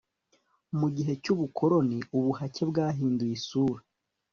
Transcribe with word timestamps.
mu 0.79 0.87
gihe 0.95 1.13
cy'ubukoloni 1.23 1.97
ubuhake 2.17 2.61
bwahinduye 2.69 3.33
isura 3.39 3.81